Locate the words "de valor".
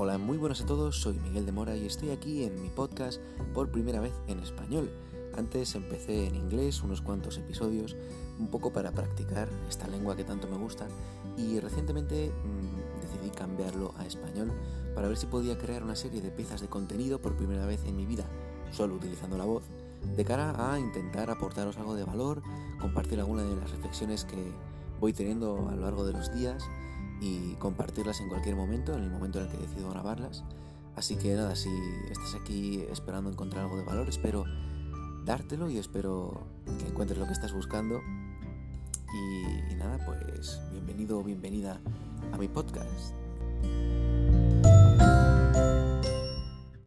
21.96-22.40, 33.76-34.08